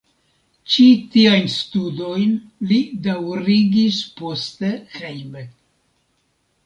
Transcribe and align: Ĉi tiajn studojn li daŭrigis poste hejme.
Ĉi 0.75 0.85
tiajn 1.15 1.43
studojn 1.55 2.33
li 2.71 2.79
daŭrigis 3.09 4.01
poste 4.23 4.73
hejme. 4.97 5.45